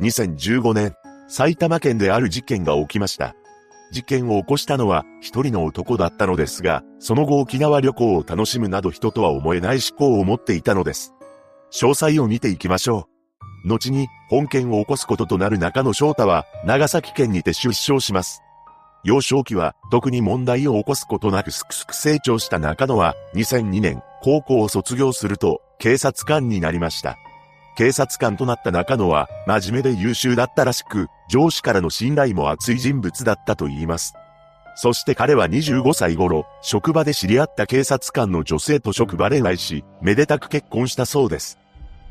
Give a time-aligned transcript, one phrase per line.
[0.00, 0.94] 2015年、
[1.28, 3.34] 埼玉県である事件が起きました。
[3.90, 11.14] 事件を起こしたのは一人の男だったのですが、その後沖縄旅行を楽しむなど人とは思えない思考を持っていたのです。
[11.72, 13.08] 詳細を見ていきましょ
[13.64, 13.68] う。
[13.68, 18.40] 後に本件を起こすこととなる中野翔太は長崎県にて出生します。
[19.04, 27.16] 幼少期は特に問題を起こすことなくすくすく成長した中野は2002年高校を卒業すると警察官になりました。
[27.78, 34.14] 警察官となった中野は真面目で優秀だったらしく、上司からの信頼も厚い人物だったと言います。
[34.74, 41.56] そして彼は25歳頃、職場で知り合った警察官の女性と職場恋愛し、めでたく結婚したそうです。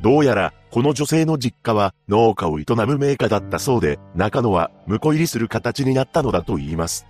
[0.00, 7.06] どうやら、この女性の実家は農家を営む名家だったそうで、中野は婿入りする形になったのだと言います。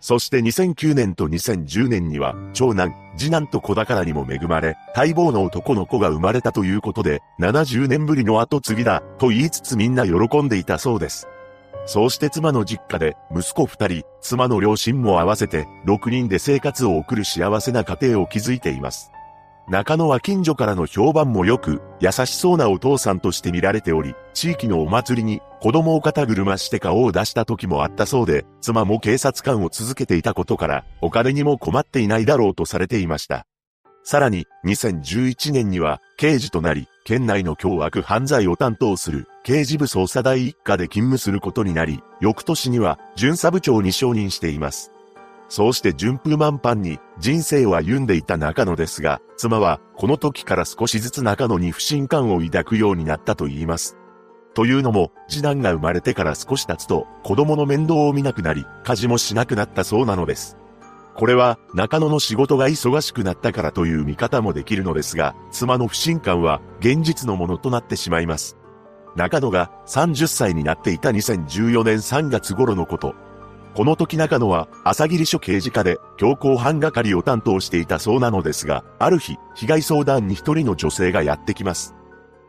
[0.00, 11.26] そして2009年と2010年には、長男、次男と子宝にも恵まれ、待望の男の子が生まれたということで、70年ぶりの後継ぎだ、と言いつつみんな喜んでいたそうです。
[11.86, 19.10] そうして妻の実家で、息子二人、妻の両親も合わせて、6人で生活を送る幸せな家庭を築いています。
[19.68, 33.46] 中野は近所からの評判も良く、優しそうなお父さんとして見られており、地域のお祭りに子供を肩車して顔を出した時もあったそうで、妻も警察官を続けていたことから、お金にも困っていないだろうとされていました。
[34.04, 44.92] さらに、2011年には、刑事となり、県内の凶悪犯罪を担当する、刑事部捜査第一課で勤務することになり、翌年には、巡査部長に承認しています。
[45.48, 53.96] そうして順風満帆に人生を歩んでいた中野ですが、妻はこの時から少しずつ中野に不信感を抱くようになったと言います。
[54.54, 60.56] というのも、次男が生まれてから少し経つと、子供の面倒を見なくなり、家事もしなくなったそうなのです。
[61.14, 68.56] これは、中野の仕事が忙しくなったからという見方もできるのですが、妻の不信感は現実のものとなってしまいます。
[69.14, 73.14] 中野が30歳になっていた2014年3月頃のこと。
[73.78, 81.94] この時中野は朝霧署刑事課で強行犯係を担当していたそうなのですが、ある日、被害相談に一人の女性がやってきます。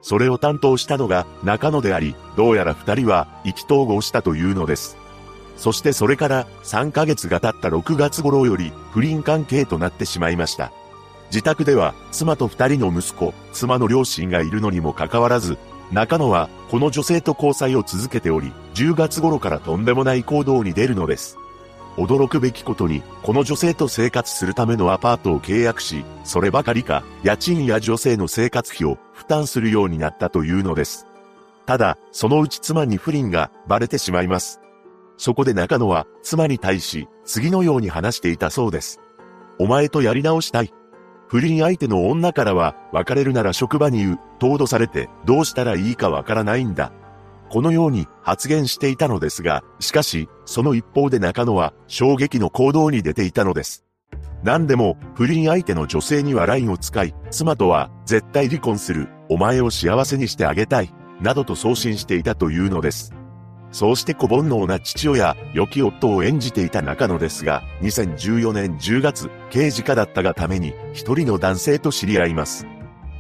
[0.02, 4.98] それを担当したのが中野であり、どうやら二人は意気投合したというのです。
[5.56, 10.72] そしてそれから3ヶ月が経った6月頃より不倫関係となってしまいました。
[11.30, 15.60] 自宅では妻と二人の息子、妻の両親がいるのにもかかわらず、
[15.92, 21.38] 中野はこの女性と交際を続けており、10月頃からとんでもない行動に出るのです。
[21.98, 31.08] 驚くべきことに、この女性と生活するためのアパートを契約し、そればかりか、家賃や女性の生活費を負担するようになったというのです。
[31.66, 34.62] ただ、そのうち妻に不倫がバレてしまいます。
[35.18, 39.02] そこで中野は妻に対し、次のように話していたそうです。
[39.60, 40.74] お前とやり直したい。
[41.30, 46.92] 不倫相手の女からは、別れるなら職場に言う、と脅されて、どうしたらいいかわからないんだ。
[47.50, 53.86] このように発言していたのですが、しかし、その一方で中野は衝撃の行動に出ていたのです。
[54.44, 60.92] 何でも、不倫相手の女性には LINE を使い、妻とは絶対離婚する、お前を幸せにしてあげたい、
[61.22, 63.14] などと送信していたというのです。
[63.72, 72.66] そうして小煩悩な父親、良き夫を演じていた中野ですが、2014年10月、刑事課だったがために、一人の男性と知り合います。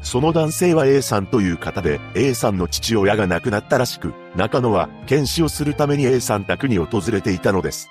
[0.01, 7.89] その男性は A さんという方で、A さんの父親が亡くなったらしく、中野は検視をするために A さん宅に訪れていたのです。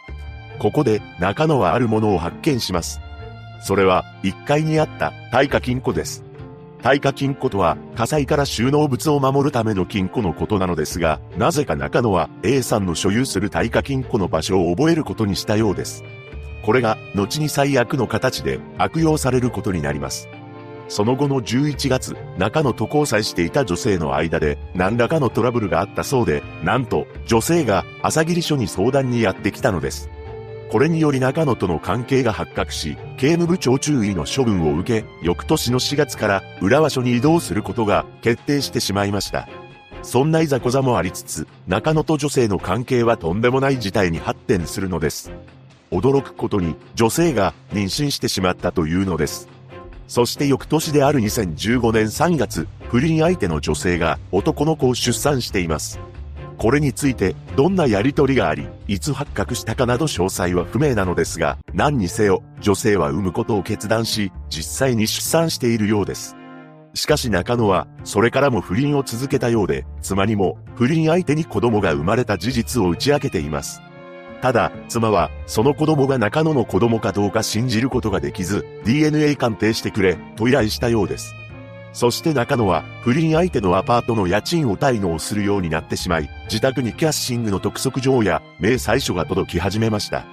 [0.58, 3.00] ここで中野はあるものを発見します。
[3.60, 6.24] それは1階にあった耐火金庫です。
[6.82, 16.04] 耐火金庫とは火災から収納物を守るための金庫のことなのですが、なぜか中野は A さんの所有する耐火金庫の場所を覚えることにしたようです。
[16.62, 20.28] これが後に最悪の形で悪用されることになります。
[20.88, 30.08] その後の11月、中野と交際していた女性の間で何らかのトラブルがあったそうで、なんと女性が朝霧署に相談にやってきたのです。
[30.70, 39.48] これにより中野との関係が発覚し、刑務部長注意の処分を受け、翌年の4月から浦和署に移動することが決定してしまいました。
[40.02, 45.32] そんないざこざもありつつ、中野と女性の関係はとんでもない事態に発展するのです。
[45.90, 49.48] 驚くことに女性が妊娠してしまったというのです。
[50.06, 55.98] そして翌年である2015年3月、不倫相手の女性が男の子を出産しています。
[56.58, 66.36] これについて、どんなやりとりがあり、いつ発覚したかなど詳細は不明なのですが、何にせよ、女性は産むことを決断し、実際に出産しているようです。
[66.94, 73.80] しかし中野は、それからも不倫を続けたようで、妻にも、不倫相手に子供が生まれた事実を打ち明けています。
[74.40, 81.36] ただ、妻は、その子供が中野の子供かどうか信じることができず、DNA 鑑定してくれ、と依頼したようです。
[81.92, 90.24] そして中野は、不倫相手のアパートの家賃を滞納するようになってしまい、自宅にキャッシングの督促状や、明細書が届き始めました。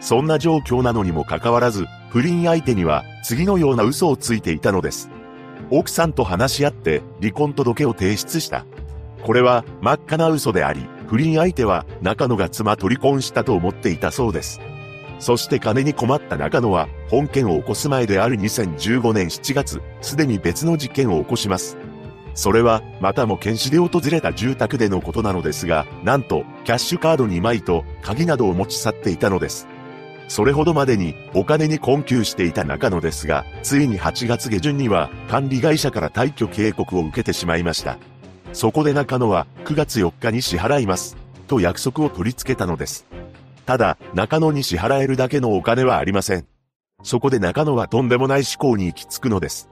[0.00, 5.10] そんな状況なのにもかかわらず、不倫相手には、次のような嘘をついていたのです。
[5.70, 8.64] 奥さんと話し合って離婚届を提出した。
[9.22, 14.60] これは真っ赤な嘘であり、不倫相手は中野が妻と離婚したと思っていたそうです。
[15.18, 21.76] そして金に困った中野は本件を起こす前である2015年7月、すでに別の事件を起こします。
[22.34, 29.66] それは、またも検視で訪れた住宅でのことなのですが、なんと、キャッシュカード2枚と鍵などを持ち去っていたのです。
[30.28, 37.98] それほどまでにお金に困窮していた中野ですが、ついに8月下旬には管理会社から退去警告を受けてしまいました。
[38.52, 41.16] そこで中野は9月4日に支払います。
[41.48, 43.06] と約束を取り付けたのです。
[43.68, 46.46] ただ、中野に支払えるだけのお金はありません。
[47.02, 49.68] そこで中野はとんでもない思考に行き着くのです。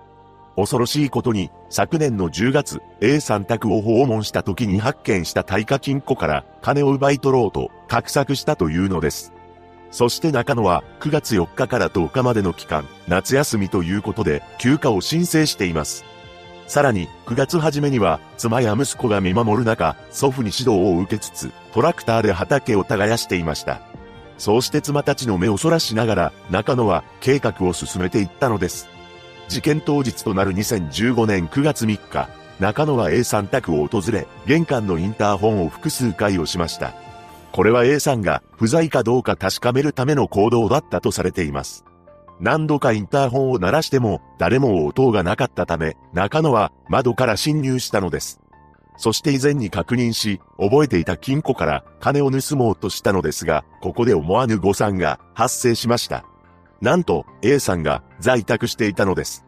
[0.55, 9.33] 恐ろしいことに、昨年の10月、A さん宅を訪問した時に発見した対価金庫から金を奪い取ろうと画策したというのです。
[9.91, 16.05] そして中野は9月4日から10日までの期間、夏休みということで休暇を申請しています。
[16.67, 23.81] さらに9月初めには妻や息子が見守る中、祖父に指導を受けつつ、トラクターで畑を耕していました。
[24.39, 28.89] そうして妻たちの目をそらしながら、中野は計画を進めていったのです。
[29.49, 32.29] 事件当日となる2015年9月3日、
[32.59, 36.95] 中野は A さん宅を訪れ、玄関のインターホンを複数回押しました。
[37.53, 41.86] これは A さんが不在かどうか確かめるための行動だったとされています。
[42.41, 48.41] 何度かインターホンを鳴らしても誰も応答がなかったため、中野は窓から侵入したのです。
[48.99, 56.25] そして以前に確認し、覚えていた金庫から金を盗もうとしたのですが、ここで思わぬ誤算が発生しました。
[56.81, 59.44] なんと A さんが在宅していたのです。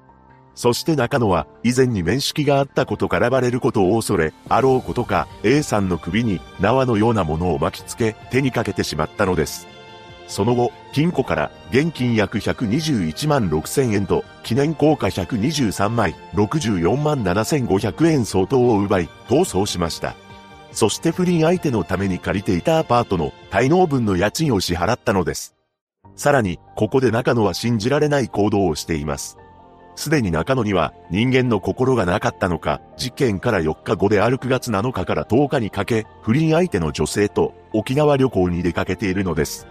[0.55, 9.77] そして中野は以前に面識があったことからバレることを恐れ、あろうことか A さんの首に縄のようなものを巻きつけ手にかけてしまったのです。
[10.28, 20.14] その後、金庫から現金約121万6千円と記念硬貨123枚64万7500円相当を奪い逃走しました。
[20.70, 25.56] そして不倫相手のために借りていたアパートの滞納分の家賃を支払ったのです。
[26.14, 29.38] さらに、ここで中野は信じられない行動をしています。
[29.96, 39.66] すでに中野には人間の心がなかったのか、事件から4日後である9月7日から10日にかけ、不倫相手の女性と沖縄旅行に出かけているのです。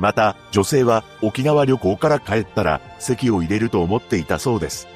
[0.00, 4.88] また、女性は沖縄旅行から帰ったら席を入れると思っていたそうです。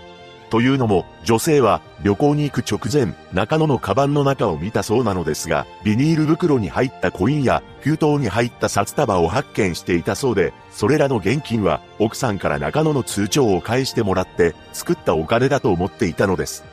[0.51, 16.65] というのも、女性は旅行に行く直前、中野のカバンの中を見たそうなのですが、ビニール袋に入ったコインや封筒に入った札束を発見していたそうで、それらの現金は奥さんから中野の通帳を返してもらって作ったお金だと思っていたのです。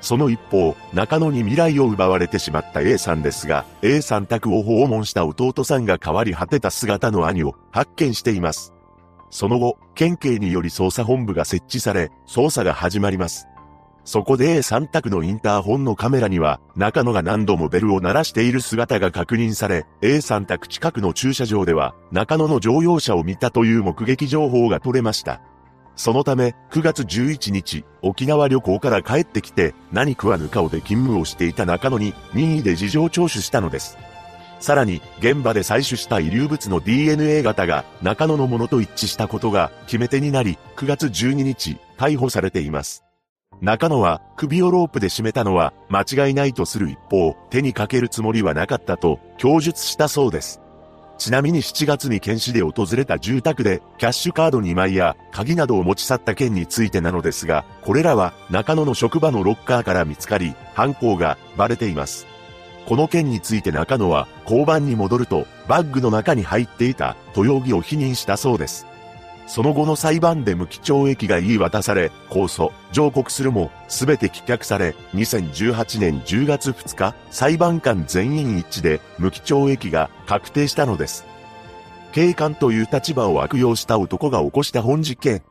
[0.00, 8.72] その一方、中野に未来を奪われてしまった A さんですが、A さん宅を訪問した弟さんが変わり果てた姿の兄を発見しています。
[9.30, 13.46] その後、県警により捜査本部が設置され、捜査が始まります。
[14.04, 25.42] そこで A3 択のインターホンのカメラには、中野が何度もベルを鳴らしている姿が確認され、A3 択近くの駐車場では、中野の乗用車を見たという目撃情報が取れました。
[26.00, 33.98] そのため、9月11日、沖縄旅行から帰ってきて、何食わぬ顔で勤務をしていた中野に、任意で事情聴取したのです。
[34.60, 43.04] さらに、現場で採取した遺留物の DNA 型が中野のものと一致したことが決め手になり、9月12日、逮捕されています。
[43.60, 50.62] 中野は首をロープで締めたのは間違いないとする一方、手にかけるつもりはなかったと供述したそうです。
[51.20, 62.26] ちなみに7月に検視で訪れた住宅でキャッシュカード2枚や鍵などを持ち去った件についてなのですが、これらは中野の職場のロッカーから見つかり、犯行がバレています。
[62.86, 68.86] この件について中野は交番に戻るとバッグの中に入っていたと容疑を否認したそうです。
[69.50, 81.24] その後の裁判で無期懲役が言い渡され、控訴、上告するも、すべて棄却され、2018年10月2日、裁判官全員一致で無期懲役が確定したのです。
[82.12, 85.42] 警官という立場を悪用した男が起こした本実験。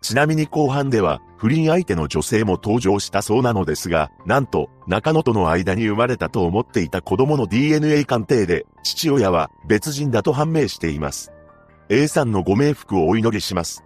[0.00, 11.32] ちなみに後半では、不倫相手の女性も登場したそうなのですが、なんと、中野との間に生まれたと思っていた子供の DNA 鑑定で、父親は別人だと判明しています。
[11.92, 13.82] A さんのご冥福をお祈りします。